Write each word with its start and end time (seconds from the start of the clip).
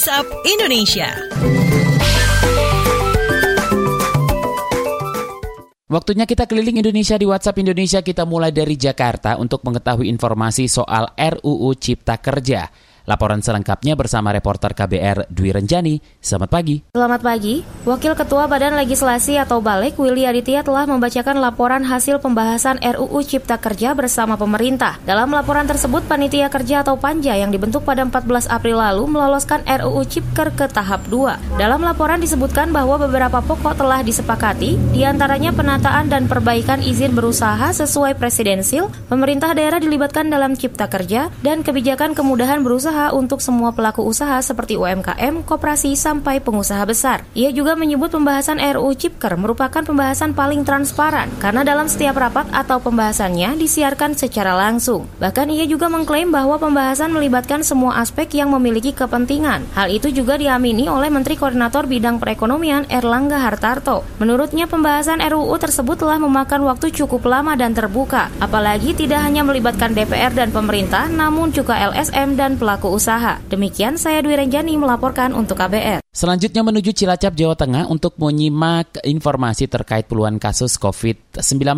WhatsApp 0.00 0.32
Indonesia. 0.48 1.12
Waktunya 5.92 6.24
kita 6.24 6.48
keliling 6.48 6.80
Indonesia 6.80 7.20
di 7.20 7.28
WhatsApp 7.28 7.60
Indonesia. 7.60 8.00
Kita 8.00 8.24
mulai 8.24 8.48
dari 8.48 8.80
Jakarta 8.80 9.36
untuk 9.36 9.60
mengetahui 9.60 10.08
informasi 10.08 10.72
soal 10.72 11.04
RUU 11.12 11.76
Cipta 11.76 12.16
Kerja. 12.16 12.72
Laporan 13.10 13.42
selengkapnya 13.42 13.98
bersama 13.98 14.30
reporter 14.30 14.70
KBR 14.70 15.26
Dwi 15.26 15.50
Renjani. 15.50 15.98
Selamat 16.22 16.46
pagi. 16.46 16.78
Selamat 16.94 17.18
pagi. 17.26 17.66
Wakil 17.82 18.14
Ketua 18.14 18.46
Badan 18.46 18.78
Legislasi 18.78 19.34
atau 19.34 19.58
Balik 19.58 19.98
Willy 19.98 20.30
Aditya 20.30 20.62
telah 20.62 20.86
membacakan 20.86 21.42
laporan 21.42 21.82
hasil 21.82 22.22
pembahasan 22.22 22.78
RUU 22.78 23.18
Cipta 23.26 23.58
Kerja 23.58 23.98
bersama 23.98 24.38
pemerintah. 24.38 25.02
Dalam 25.02 25.34
laporan 25.34 25.66
tersebut, 25.66 26.06
Panitia 26.06 26.46
Kerja 26.54 26.86
atau 26.86 26.94
Panja 27.02 27.34
yang 27.34 27.50
dibentuk 27.50 27.82
pada 27.82 28.06
14 28.06 28.46
April 28.46 28.78
lalu 28.78 29.10
meloloskan 29.10 29.66
RUU 29.66 30.06
Cipker 30.06 30.54
ke 30.54 30.70
tahap 30.70 31.02
2. 31.10 31.58
Dalam 31.58 31.82
laporan 31.82 32.22
disebutkan 32.22 32.70
bahwa 32.70 32.94
beberapa 32.94 33.42
pokok 33.42 33.74
telah 33.74 34.06
disepakati, 34.06 34.78
di 34.94 35.02
antaranya 35.02 35.50
penataan 35.50 36.06
dan 36.06 36.30
perbaikan 36.30 36.78
izin 36.78 37.18
berusaha 37.18 37.74
sesuai 37.74 38.14
presidensil, 38.14 38.86
pemerintah 39.10 39.50
daerah 39.50 39.82
dilibatkan 39.82 40.30
dalam 40.30 40.54
Cipta 40.54 40.86
Kerja, 40.86 41.26
dan 41.42 41.66
kebijakan 41.66 42.14
kemudahan 42.14 42.62
berusaha 42.62 42.99
usaha 43.00 43.16
untuk 43.16 43.40
semua 43.40 43.72
pelaku 43.72 44.04
usaha 44.04 44.36
seperti 44.44 44.76
UMKM, 44.76 45.40
koperasi, 45.48 45.96
sampai 45.96 46.36
pengusaha 46.36 46.84
besar. 46.84 47.24
Ia 47.32 47.48
juga 47.48 47.72
menyebut 47.72 48.12
pembahasan 48.12 48.60
RUU 48.60 48.92
Cipker 48.92 49.40
merupakan 49.40 49.80
pembahasan 49.80 50.36
paling 50.36 50.68
transparan 50.68 51.32
karena 51.40 51.64
dalam 51.64 51.88
setiap 51.88 52.20
rapat 52.20 52.44
atau 52.52 52.76
pembahasannya 52.84 53.56
disiarkan 53.56 54.12
secara 54.20 54.52
langsung. 54.52 55.08
Bahkan 55.16 55.48
ia 55.48 55.64
juga 55.64 55.88
mengklaim 55.88 56.28
bahwa 56.28 56.60
pembahasan 56.60 57.08
melibatkan 57.16 57.64
semua 57.64 58.04
aspek 58.04 58.36
yang 58.36 58.52
memiliki 58.52 58.92
kepentingan. 58.92 59.64
Hal 59.72 59.88
itu 59.88 60.12
juga 60.12 60.36
diamini 60.36 60.84
oleh 60.84 61.08
Menteri 61.08 61.40
Koordinator 61.40 61.88
Bidang 61.88 62.20
Perekonomian 62.20 62.84
Erlangga 62.92 63.40
Hartarto. 63.40 64.04
Menurutnya 64.20 64.68
pembahasan 64.68 65.24
RUU 65.24 65.56
tersebut 65.56 65.96
telah 65.96 66.20
memakan 66.20 66.68
waktu 66.68 66.92
cukup 66.92 67.24
lama 67.24 67.56
dan 67.56 67.72
terbuka, 67.72 68.28
apalagi 68.44 68.92
tidak 68.92 69.24
hanya 69.24 69.40
melibatkan 69.40 69.96
DPR 69.96 70.36
dan 70.36 70.52
pemerintah, 70.52 71.08
namun 71.08 71.48
juga 71.48 71.80
LSM 71.80 72.36
dan 72.36 72.60
pelaku 72.60 72.79
usaha. 72.88 73.36
Demikian 73.52 74.00
saya 74.00 74.24
Dwi 74.24 74.40
Renjani 74.40 74.80
melaporkan 74.80 75.36
untuk 75.36 75.60
KBR. 75.60 76.00
Selanjutnya 76.08 76.64
menuju 76.64 76.96
Cilacap, 76.96 77.36
Jawa 77.36 77.58
Tengah 77.58 77.84
untuk 77.92 78.16
menyimak 78.16 79.04
informasi 79.04 79.68
terkait 79.68 80.08
puluhan 80.08 80.40
kasus 80.40 80.80
COVID-19 80.80 81.76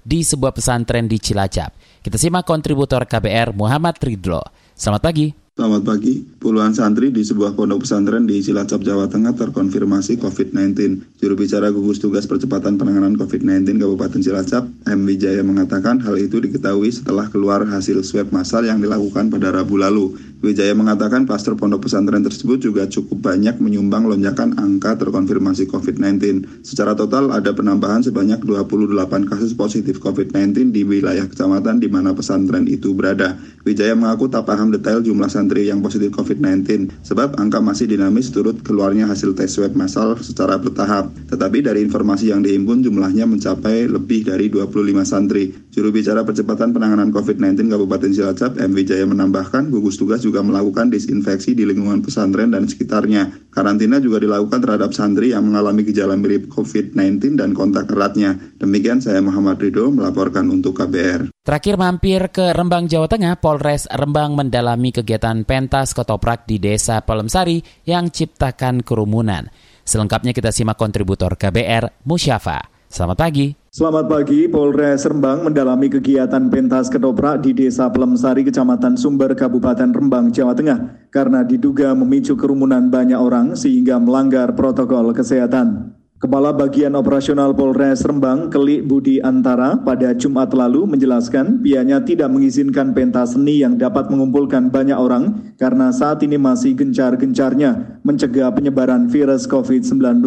di 0.00 0.24
sebuah 0.24 0.56
pesantren 0.56 1.04
di 1.04 1.20
Cilacap. 1.20 2.00
Kita 2.00 2.16
simak 2.16 2.48
kontributor 2.48 3.04
KBR 3.04 3.52
Muhammad 3.52 3.98
Ridlo. 4.00 4.40
Selamat 4.72 5.02
pagi. 5.02 5.47
Selamat 5.58 5.82
pagi. 5.82 6.22
Puluhan 6.38 6.70
santri 6.70 7.10
di 7.10 7.26
sebuah 7.26 7.58
pondok 7.58 7.82
pesantren 7.82 8.30
di 8.30 8.38
Cilacap, 8.38 8.78
Jawa 8.78 9.10
Tengah 9.10 9.34
terkonfirmasi 9.34 10.22
COVID-19. 10.22 11.02
Juru 11.18 11.34
bicara 11.34 11.74
gugus 11.74 11.98
tugas 11.98 12.30
percepatan 12.30 12.78
penanganan 12.78 13.18
COVID-19 13.18 13.82
Kabupaten 13.82 14.22
Cilacap, 14.22 14.70
M. 14.86 15.02
Wijaya 15.02 15.42
mengatakan 15.42 15.98
hal 15.98 16.14
itu 16.14 16.38
diketahui 16.38 16.94
setelah 16.94 17.26
keluar 17.26 17.66
hasil 17.66 18.06
swab 18.06 18.30
massal 18.30 18.70
yang 18.70 18.78
dilakukan 18.78 19.34
pada 19.34 19.50
Rabu 19.50 19.82
lalu. 19.82 20.14
Wijaya 20.38 20.70
mengatakan 20.78 21.26
pastor 21.26 21.58
pondok 21.58 21.90
pesantren 21.90 22.22
tersebut 22.22 22.62
juga 22.62 22.86
cukup 22.86 23.18
banyak 23.18 23.58
menyumbang 23.58 24.06
lonjakan 24.06 24.54
angka 24.62 24.94
terkonfirmasi 24.94 25.66
COVID-19. 25.66 26.46
Secara 26.62 26.94
total 26.94 27.34
ada 27.34 27.50
penambahan 27.50 28.06
sebanyak 28.06 28.46
28 28.46 29.26
kasus 29.26 29.58
positif 29.58 29.98
COVID-19 29.98 30.70
di 30.70 30.86
wilayah 30.86 31.26
kecamatan 31.26 31.82
di 31.82 31.90
mana 31.90 32.14
pesantren 32.14 32.70
itu 32.70 32.94
berada. 32.94 33.34
Wijaya 33.66 33.98
mengaku 33.98 34.30
tak 34.30 34.46
paham 34.46 34.70
detail 34.70 35.02
jumlah 35.02 35.26
santri 35.26 35.47
yang 35.56 35.80
positif 35.80 36.12
COVID-19 36.12 36.92
sebab 37.00 37.40
angka 37.40 37.64
masih 37.64 37.88
dinamis 37.88 38.28
turut 38.28 38.60
keluarnya 38.60 39.08
hasil 39.08 39.32
tes 39.32 39.48
swab 39.48 39.72
massal 39.72 40.20
secara 40.20 40.60
bertahap. 40.60 41.08
Tetapi 41.32 41.64
dari 41.64 41.80
informasi 41.80 42.28
yang 42.28 42.44
dihimpun 42.44 42.84
jumlahnya 42.84 43.24
mencapai 43.24 43.88
lebih 43.88 44.28
dari 44.28 44.52
25 44.52 45.08
santri. 45.08 45.48
Juru 45.72 45.88
bicara 45.94 46.26
percepatan 46.26 46.74
penanganan 46.74 47.14
COVID-19 47.14 47.70
Kabupaten 47.70 48.10
Cilacap, 48.10 48.58
M. 48.58 48.74
Wijaya 48.74 49.06
menambahkan 49.06 49.70
gugus 49.70 49.96
tugas 49.96 50.20
juga 50.20 50.42
melakukan 50.42 50.90
disinfeksi 50.90 51.54
di 51.54 51.64
lingkungan 51.64 52.02
pesantren 52.02 52.50
dan 52.52 52.66
sekitarnya. 52.66 53.48
Karantina 53.54 54.02
juga 54.02 54.18
dilakukan 54.18 54.58
terhadap 54.58 54.90
santri 54.92 55.30
yang 55.32 55.46
mengalami 55.46 55.86
gejala 55.86 56.18
mirip 56.18 56.50
COVID-19 56.50 57.38
dan 57.38 57.54
kontak 57.54 57.88
eratnya. 57.94 58.36
Demikian 58.58 58.98
saya 58.98 59.22
Muhammad 59.22 59.62
Ridho 59.62 59.94
melaporkan 59.94 60.50
untuk 60.50 60.76
KBR. 60.82 61.37
Terakhir 61.48 61.80
mampir 61.80 62.28
ke 62.28 62.52
Rembang, 62.52 62.84
Jawa 62.84 63.08
Tengah, 63.08 63.40
Polres 63.40 63.88
Rembang 63.88 64.36
mendalami 64.36 64.92
kegiatan 64.92 65.48
pentas 65.48 65.96
ketoprak 65.96 66.44
di 66.44 66.60
Desa 66.60 67.00
Pelemsari 67.00 67.64
yang 67.88 68.12
ciptakan 68.12 68.84
kerumunan. 68.84 69.48
Selengkapnya 69.80 70.36
kita 70.36 70.52
simak 70.52 70.76
kontributor 70.76 71.40
KBR, 71.40 72.04
Musyafa. 72.04 72.68
Selamat 72.92 73.16
pagi. 73.16 73.56
Selamat 73.72 74.12
pagi, 74.12 74.44
Polres 74.44 75.08
Rembang 75.08 75.48
mendalami 75.48 75.88
kegiatan 75.88 76.52
pentas 76.52 76.92
ketoprak 76.92 77.40
di 77.40 77.56
Desa 77.56 77.88
Pelemsari, 77.88 78.44
Kecamatan 78.44 79.00
Sumber, 79.00 79.32
Kabupaten 79.32 79.88
Rembang, 79.88 80.28
Jawa 80.28 80.52
Tengah, 80.52 81.08
karena 81.08 81.48
diduga 81.48 81.96
memicu 81.96 82.36
kerumunan 82.36 82.92
banyak 82.92 83.16
orang 83.16 83.56
sehingga 83.56 83.96
melanggar 83.96 84.52
protokol 84.52 85.16
kesehatan. 85.16 85.96
Kepala 86.18 86.50
Bagian 86.50 86.98
Operasional 86.98 87.54
Polres 87.54 88.02
Rembang, 88.02 88.50
Kelik 88.50 88.82
Budi 88.90 89.22
Antara, 89.22 89.78
pada 89.78 90.10
Jumat 90.18 90.50
lalu 90.50 90.82
menjelaskan 90.82 91.62
pihaknya 91.62 92.02
tidak 92.02 92.26
mengizinkan 92.34 92.90
pentas 92.90 93.38
seni 93.38 93.62
yang 93.62 93.78
dapat 93.78 94.10
mengumpulkan 94.10 94.66
banyak 94.66 94.98
orang 94.98 95.54
karena 95.62 95.94
saat 95.94 96.18
ini 96.26 96.34
masih 96.34 96.74
gencar-gencarnya 96.74 98.02
mencegah 98.02 98.50
penyebaran 98.50 99.06
virus 99.06 99.46
COVID-19. 99.46 100.18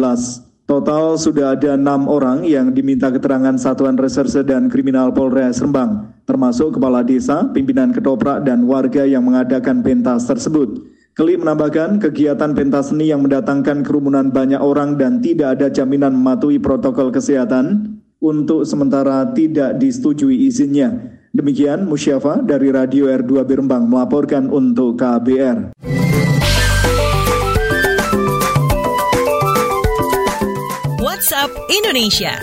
Total 0.64 1.20
sudah 1.20 1.60
ada 1.60 1.76
enam 1.76 2.08
orang 2.08 2.48
yang 2.48 2.72
diminta 2.72 3.12
keterangan 3.12 3.60
Satuan 3.60 4.00
Reserse 4.00 4.40
dan 4.48 4.72
Kriminal 4.72 5.12
Polres 5.12 5.60
Rembang, 5.60 6.08
termasuk 6.24 6.80
kepala 6.80 7.04
desa, 7.04 7.52
pimpinan 7.52 7.92
ketoprak, 7.92 8.48
dan 8.48 8.64
warga 8.64 9.04
yang 9.04 9.28
mengadakan 9.28 9.84
pentas 9.84 10.24
tersebut. 10.24 10.91
Keli 11.12 11.36
menambahkan 11.36 12.00
kegiatan 12.00 12.56
pentas 12.56 12.88
seni 12.88 13.12
yang 13.12 13.20
mendatangkan 13.20 13.84
kerumunan 13.84 14.32
banyak 14.32 14.56
orang 14.56 14.96
dan 14.96 15.20
tidak 15.20 15.60
ada 15.60 15.68
jaminan 15.68 16.16
mematuhi 16.16 16.56
protokol 16.56 17.12
kesehatan 17.12 18.00
untuk 18.16 18.64
sementara 18.64 19.28
tidak 19.36 19.76
disetujui 19.76 20.48
izinnya. 20.48 21.20
Demikian 21.36 21.84
Musyafa 21.84 22.40
dari 22.40 22.72
Radio 22.72 23.12
R2 23.12 23.44
Birembang 23.44 23.92
melaporkan 23.92 24.48
untuk 24.48 24.96
KBR. 24.96 25.76
WhatsApp 30.96 31.52
Indonesia. 31.68 32.40